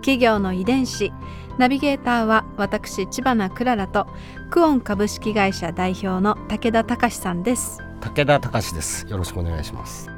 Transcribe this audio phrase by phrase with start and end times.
[0.00, 1.12] 企業の遺伝子
[1.58, 4.06] ナビゲーターは私千葉なクララと
[4.50, 9.06] クオン株式会社代表の武田隆さんです武田隆です。
[9.08, 10.08] よろしくお願いします。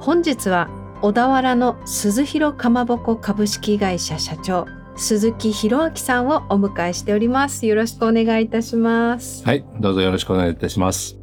[0.00, 0.68] 本日は
[1.02, 4.66] 小田原の鈴広かまぼこ株式会社社長
[4.96, 11.16] 鈴木博明さんをお迎えしておりますよろしくお願いいたしますはい、どうぞよろしくお願いいたします。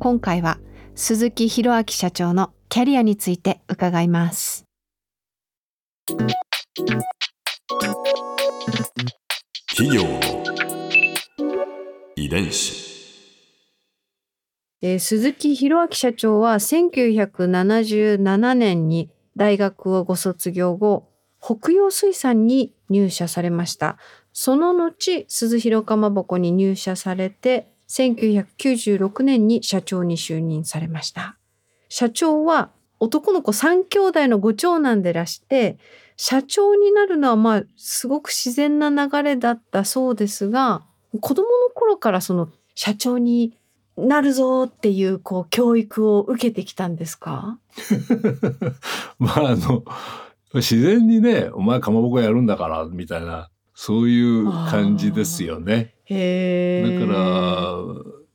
[0.00, 0.58] 今回は
[0.94, 4.63] 鈴木博明社長のキャリアについて伺います
[6.06, 6.20] 企
[9.96, 10.20] 業の
[12.14, 12.84] 遺伝子。
[14.82, 21.08] えー鈴木博明社長は1977年に大学をご卒業後
[21.40, 23.96] 北洋水産に入社されました
[24.34, 31.38] その後鈴広かまぼこに入社されて1996年に社長に就任されました
[31.88, 32.72] 社長は
[33.04, 35.78] 男の子3兄弟のご長男でらして
[36.16, 40.82] 社長になるのはまあすごく自然な流れだったそうですが
[41.20, 43.56] 子供の頃からその社長に
[43.96, 47.58] なるぞっていうこう教育を受けてきたんですか？
[49.18, 49.84] まああの
[50.54, 55.94] 自然にね、お前かまぼこやるんだからみたいなそういう感じですよね。
[56.06, 57.76] へだから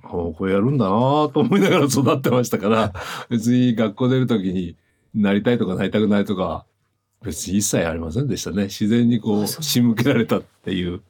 [0.09, 0.91] こやるんだな
[1.29, 2.93] と思いながら育ってましたから、
[3.29, 4.75] 別に学校出る時に
[5.13, 6.65] なりたいとかなりたくないとか
[7.23, 8.63] 別に一切ありませんでしたね。
[8.63, 11.01] 自然にこう仕向けられたっていう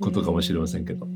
[0.00, 1.06] ことかもしれませんけど。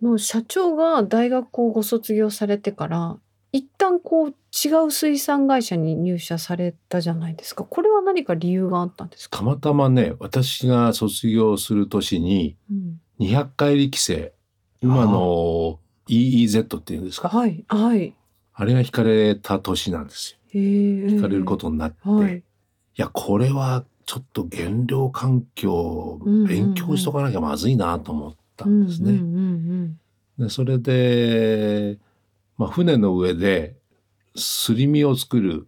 [0.00, 3.16] もう社長が大学をご卒業されてから
[3.50, 7.64] 一旦こう違う水産会社に入社されたじゃないですか。
[7.64, 13.00] これは何か理由があったんですか、たまたまね、私が卒業する年にうん。
[13.18, 14.32] 200回力星、
[14.82, 17.28] 今の EEZ っていうんですか？
[17.28, 18.14] はいはい
[18.58, 20.60] あれが引かれた年なんですよ。
[20.60, 21.96] 引かれることになって。
[22.08, 22.42] はいい
[23.02, 26.18] や、これはちょっと原料環境
[26.48, 29.18] 勉強しとかなきゃまずいなと思ったんですね。
[30.38, 31.98] でそれで、
[32.56, 33.76] まあ、船の上で
[34.34, 35.66] すり身を作る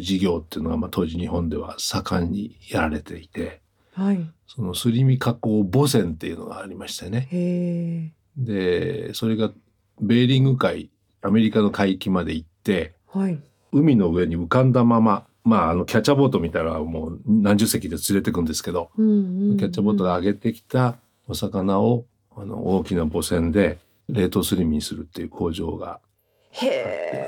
[0.00, 3.60] 事業っていうのが、まあ、当時日本では盛んにやられていて、
[3.96, 8.12] うんはいそのすり身加工母船っていうのがありましてね。
[8.40, 9.52] で、それが
[10.00, 10.90] ベーリング海、
[11.22, 13.38] アメリカの海域まで行って、はい。
[13.72, 20.96] 海の上に浮かんだまま、まあ、あの、キャッチャーボートみたいなのはもう何十隻で連れてくんですけど、うんうんうんキャッチャーボートが上げてきた
[21.28, 22.06] お魚を、
[22.36, 26.00] あの、大きな母船で冷凍すり身にするっていう工場が、
[26.52, 26.66] へ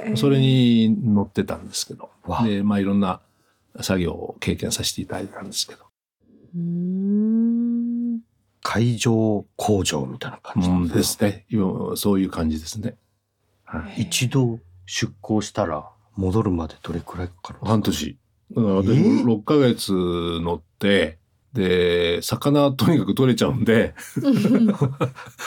[0.08, 2.42] えそれに乗ってたんですけど、わ。
[2.44, 3.20] で、まあ、いろんな
[3.80, 5.84] 作業を経験させていただいたんですけど、
[6.54, 6.91] うーん
[8.62, 11.46] 海上工場みたいな感じうんですね。
[11.50, 12.96] 今、そういう感じですね。
[13.64, 14.02] はい。
[14.02, 17.70] 一度出港したら戻るまでどれくらいかかるんですか？
[17.70, 18.18] 半年。
[18.54, 21.18] だから私えー？6ヶ月乗って、
[21.54, 23.94] で、魚はとにかく取れちゃうんで、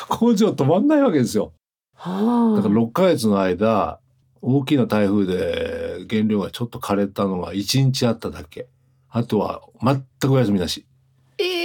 [0.09, 1.53] 工場止まんないわけですよ。
[1.95, 3.99] はあだから6ヶ月の間、
[4.41, 8.67] 大きな台風で原料がちょっと枯れたのが1日あっただけ。
[9.09, 10.85] あとは全くお休みなし。
[11.37, 11.64] ええ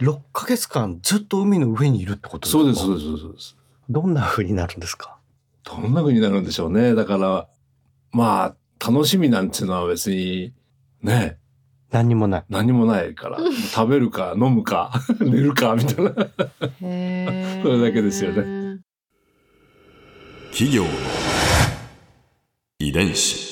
[0.00, 2.58] 6ヶ月間ずっと海の上にいるってことですか？
[2.58, 3.56] そうです、そうです、そうです。
[3.88, 5.16] どんな風になるんですか？
[5.64, 6.94] どんな風になるんでしょうね。
[6.94, 7.48] だから、
[8.12, 10.52] まあ、楽しみなんていうのは別に、
[11.02, 11.38] ね、
[11.90, 12.44] 何にもない。
[12.48, 13.38] 何もないから、
[13.74, 16.12] 食べるか飲むか 寝るかみたいな。
[16.12, 16.18] そ
[16.82, 18.80] れだけですよね
[20.50, 20.90] 企業の
[22.78, 23.50] 遺伝子。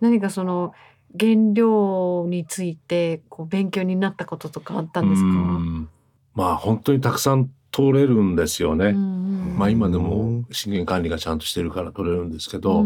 [0.00, 0.72] 何かその
[1.18, 5.28] 原料についてこう勉強になったこととかあったんですか？
[5.28, 5.88] うん。
[6.34, 8.92] まあ本当にたくさん取れるんですよね。
[8.92, 12.82] まあ今でうもん資源管理がちゃんとしてるから取れるんですけうど、あ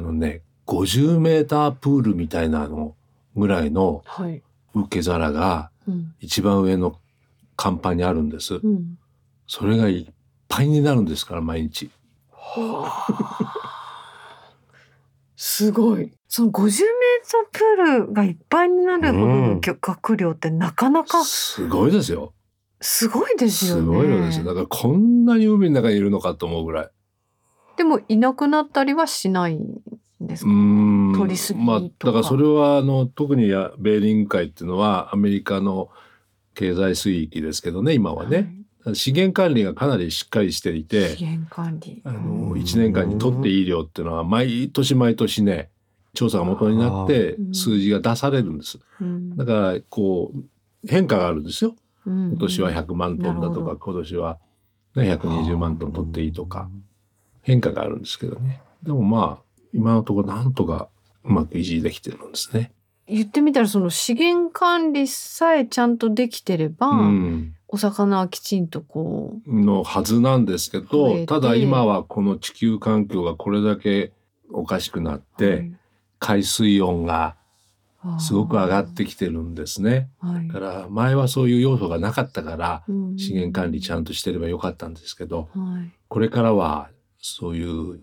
[0.00, 2.94] のね、50メータープールみたいなの
[3.36, 4.42] ぐらいのはい。
[4.74, 6.14] 受け皿がうん。
[6.20, 6.96] 一番上の
[7.56, 8.60] 甲板にあるんです。
[8.62, 8.98] うん。
[9.46, 10.06] それがいっ
[10.48, 11.90] ぱいになるんですから、毎日。
[15.36, 16.72] すごいその50メー
[17.28, 22.32] トルプールがいっぱいになるほどの学量ってなかなかすごいですよ。
[22.80, 24.44] すごいですよねすごい量ですよ。
[24.44, 26.90] だからこんなに海の中にいるのかと思うぐらい。
[27.76, 29.80] でもいなくなったりはしないん
[30.20, 30.50] ですか？
[30.52, 35.88] ん取りすぎまあ、だからそれはあの特にやベーリング海っていうのはアメリカの
[36.54, 38.54] 経済水域ですけどね今はね、
[38.94, 42.02] 資源管理がかなりしっかりしていはいて資源管理。
[42.04, 45.70] あの1年間に取っていい量っていうのは毎年毎年ね
[46.14, 47.54] 調査が元になってうん。
[47.54, 48.78] 数字が出されるんです。
[49.00, 49.36] うん。
[49.36, 51.74] だからこう変化があるんですよ。
[52.06, 54.38] 今今年は100万トンだとか今年は、
[54.96, 56.70] ね、120万トン取っていいとか
[57.42, 58.60] 変化があるんですけどね。
[58.82, 60.88] でもまあ今のところなんとか
[61.24, 62.72] うまく維持できてるんですね。
[63.06, 71.26] 言ってみたらその資源管理さえちゃんとできてれば、うん、お魚はきちんとこのはずなんですけどて。
[71.26, 74.12] ただ今はこの地球環境がこれだけ
[74.52, 75.72] おかしくなっう、て、
[76.20, 77.36] 海水温が
[77.98, 80.08] はいすごく上がってきてるんですね。
[80.20, 80.48] はい。
[80.48, 83.18] だから前はそういう要素がなかったからうん。
[83.18, 85.90] 資源管理ちゃんとしてればよかったんですけどはい。
[86.08, 86.88] これからは
[87.18, 88.00] そういう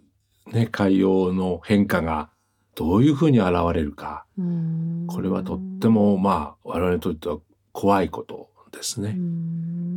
[0.51, 2.29] ね海洋の変化が
[2.75, 5.05] どういうふうに現れるかうん。
[5.07, 7.39] これはとってもまあ我々にとっては
[7.71, 9.13] 怖いことですうね。
[9.13, 9.87] ん。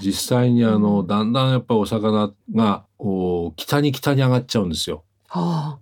[0.00, 1.06] 実際にあのうん。
[1.06, 5.02] だんだんやっぱりお魚がこう北に北に上がっちゃうんですよ。
[5.28, 5.78] はあ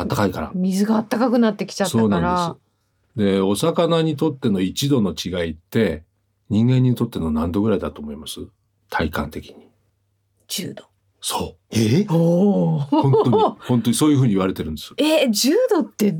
[0.00, 0.48] ったかいから。
[0.48, 0.52] あ。
[0.54, 2.62] 水が暖かくなってきちゃったそうからなんです。
[3.34, 6.04] でお魚にとっての1度の違いって
[6.48, 8.40] 人間にとっての何度ぐらいだと思います？
[8.88, 9.68] 体感的に。
[10.48, 10.84] 10度。
[11.20, 12.06] そえ？
[12.10, 13.42] おおう本当に。
[13.60, 13.94] 本当に。
[13.94, 14.94] そういうふうに言われてるんです。
[14.96, 16.16] え10度って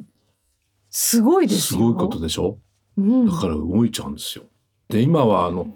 [0.91, 1.81] すごいですよ。
[1.81, 2.59] すごいことでしょ？
[2.99, 3.27] うん。
[3.27, 4.45] だから動いちゃうんですよ。
[4.89, 5.75] で今はあの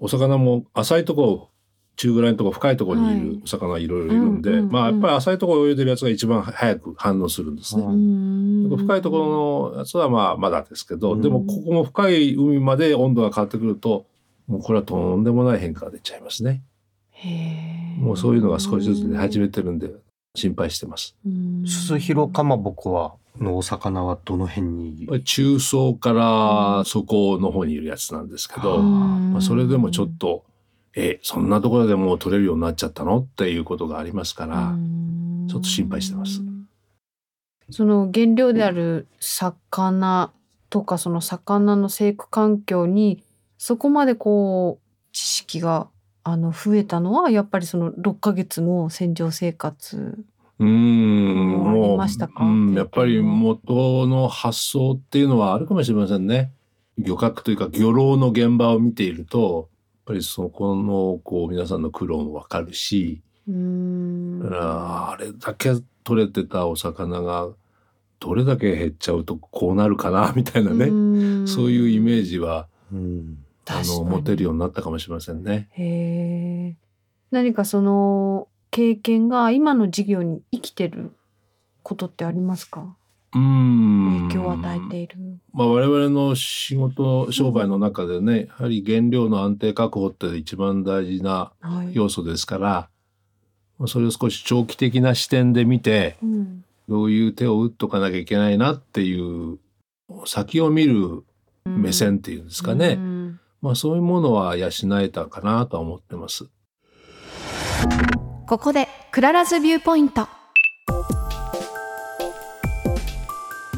[0.00, 1.50] お魚も浅いとこ
[1.96, 3.20] 中ぐらいのとこ深いところにいはい。
[3.20, 7.84] るお魚がいろいろいるんで、うんうんうんまあやっぱり浅いところ泳いでるやつが一番早く反応するんですね。
[7.84, 11.20] うん深いところのやつはまあまだですけど、うん。
[11.20, 14.06] でもここも深い海まで温度が変わってくると
[14.46, 16.62] もうこれはとんでもない変化が出ちゃいますね。
[17.98, 19.90] もうそういうのが少しずつ出始めてるんで
[20.34, 21.14] 心配してます。
[21.24, 21.64] うん。
[21.66, 25.08] 鈴広かまぼこはのお魚はどの辺に？
[25.24, 30.44] 中層から底の方にいるやつなんですけど、うんまあ、それでもちょっと、
[30.94, 33.20] え、そんなところでもう取れるようになっちゃったの？
[33.20, 34.74] っていうことがありますから、
[35.48, 36.42] ちょっと心配してます。
[37.70, 40.30] その原料である魚
[40.68, 43.22] とかその魚の生育環境に
[43.56, 45.88] そこまでこう知識が
[46.24, 50.24] あの増えたのはやっぱりその6ヶ月の船上生活。
[50.58, 52.44] うーん、もうありましたか？
[52.44, 56.52] うん、やっぱり元の発想っていうのはあるかもしれませんね。
[56.98, 59.70] 漁獲というか漁労の現場を見ていると、
[60.04, 65.72] ぱりそこのこう皆さんの苦労もわかるし、うーんあれだけ
[66.04, 67.48] 取れてたお魚が
[68.20, 75.68] どれだけ減っちゃうとこうなるかなみたいなね、んそういうイメージはうんあの持てるようになったかもしれませんね。
[75.72, 76.76] へえ。
[77.30, 81.12] 何かその経験が今の事業に生きてる
[81.82, 82.96] ことってありますか？
[83.34, 85.16] うーん影響を与えている。
[85.52, 91.94] まあ、我々の仕事商売の中でね、やはり原料の安定確保って一番大事なはい。
[91.94, 92.88] 要素ですから、
[93.78, 99.58] まあそれを少し長期的な視点で見てうんどういう手を打っとかなきゃいけないなっていう
[100.26, 101.24] 先を見る
[101.64, 104.68] 目線っていうんですかね、うんまあ、そういうものは養
[105.00, 106.48] えたかなとは思ってます。
[108.46, 110.28] ここでクララズビューポイント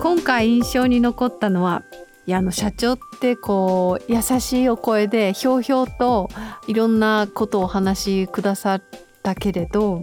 [0.05, 1.83] 今回印象に残ったのは
[2.27, 6.29] いやあの社長ってこう優しいお声でひょうひょうと
[6.67, 8.83] いろんなことをお話しくださっ
[9.23, 10.03] たけれど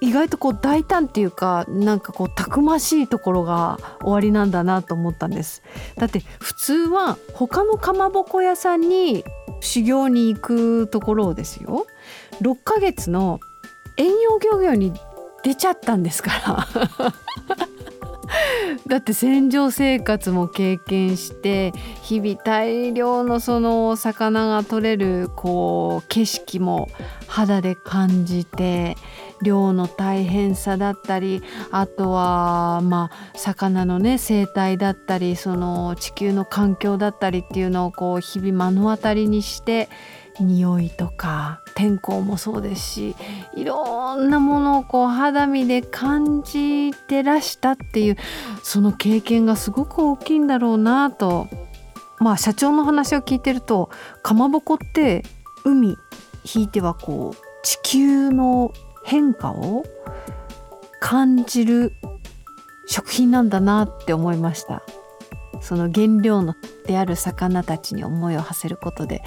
[0.00, 5.64] 意外とこう大胆っていうかなんかこうたくましいところが終わりなんだなと思ったんです。
[5.96, 9.24] だって普通は他のかまぼこ屋さんに
[9.60, 11.86] 修行に行くところをですよ。
[12.42, 13.40] 6ヶ月の
[13.96, 14.92] 遠洋漁業に
[15.42, 16.30] 出ちゃったんですか
[16.96, 17.12] ら。
[18.92, 21.72] だって船上生活も経験して
[22.02, 26.90] 日々大量のその魚が取れるこう景色も
[27.26, 28.98] 肌で感じて
[29.42, 39.88] 漁の大変さだったりあとはまあ魚のね生態だったりその地球の環境だったりっていうのをこう日々目の当たりにして
[40.40, 43.16] 匂いとか天候もそうですし
[43.54, 48.16] いろんなものをこう肌身で感じてらしたっていう
[48.62, 51.48] その経験がすごく大きいんだろうなと
[52.18, 53.90] まあ社長の話を聞いてると
[54.22, 55.22] かまぼこって
[55.64, 55.96] 海
[56.44, 58.72] ひいてはこう地球の
[59.04, 59.84] 変化を
[61.00, 61.92] 感じる
[62.86, 64.82] 食品なんだなって思いました。
[65.62, 69.22] その原料のである魚たちに思いを馳せることで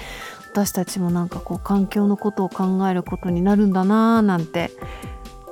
[0.56, 4.70] 私たちもなんかこう環境のことを考えることになるんだなぁなんて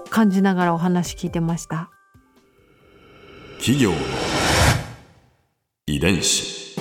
[0.09, 1.91] 感じながらお話聞いてました。
[3.59, 3.97] 企業の
[5.89, 6.79] 遺伝子。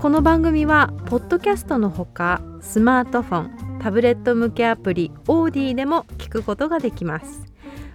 [0.00, 7.44] この番組はポッドキャストのほかスマートフォンタブレット向けアプリオーディでも聞くことができます